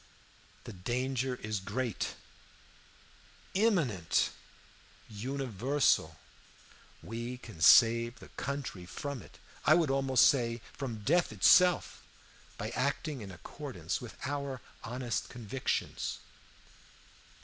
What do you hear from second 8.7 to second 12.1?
from it, I would almost say from, death itself,